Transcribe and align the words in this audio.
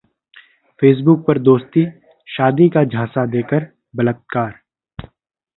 Facebook 0.79 1.19
पर 1.27 1.39
दोस्ती, 1.39 1.85
शादी 2.27 2.69
का 2.69 2.83
झांसा 2.85 3.25
देकर 3.27 3.67
बलात्कार 3.95 4.51